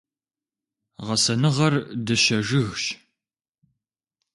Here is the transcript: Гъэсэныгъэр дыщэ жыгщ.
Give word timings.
Гъэсэныгъэр 1.05 1.73
дыщэ 2.05 2.37
жыгщ. 2.47 2.83